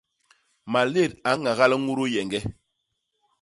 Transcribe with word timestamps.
Malét 0.71 1.11
a 1.29 1.31
ñagal 1.43 1.71
ñudu 1.85 2.03
yeñge. 2.13 2.39